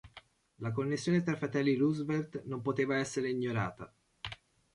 [0.55, 3.93] La connessione tra i fratelli Roosevelt non poteva essere ignorata.